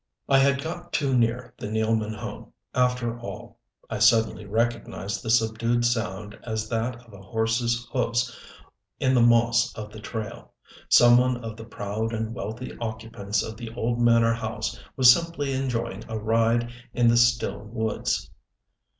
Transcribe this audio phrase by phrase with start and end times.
[0.27, 3.59] I had got too near the Nealman home, after all.
[3.87, 8.35] I suddenly recognized the subdued sound as that of a horse's hoofs
[8.99, 10.53] in the moss of the trail.
[10.89, 15.53] Some one of the proud and wealthy occupants of the old manor house was simply
[15.53, 18.31] enjoying a ride in the still woods.